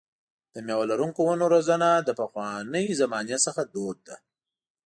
[0.53, 4.15] د مېوه لرونکو ونو روزنه له پخوانۍ زمانې څخه دود ده.